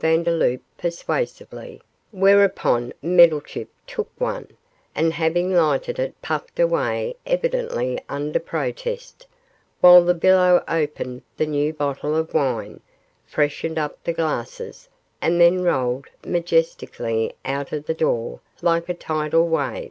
[0.00, 1.82] Vandeloup, persuasively;
[2.12, 4.46] whereupon Meddlechip took one,
[4.94, 9.26] and having lighted it puffed away evidently under protest,
[9.80, 12.78] while the billow opened the new bottle of wine,
[13.26, 14.88] freshened up the glasses,
[15.20, 19.90] and then rolled majestically out of the door, like a tidal wave.